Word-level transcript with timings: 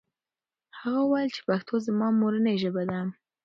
هغه 0.79 0.99
وویل 1.03 1.29
چې 1.35 1.41
پښتو 1.47 1.73
زما 1.87 2.07
مورنۍ 2.19 2.55
ژبه 2.63 2.83
ده. 2.91 2.99